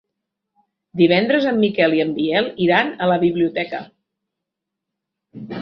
Divendres 1.01 1.45
en 1.51 1.59
Miquel 1.65 1.93
i 1.99 2.01
en 2.07 2.15
Biel 2.17 2.49
iran 2.69 2.91
a 3.07 3.11
la 3.15 3.21
biblioteca. 3.27 3.85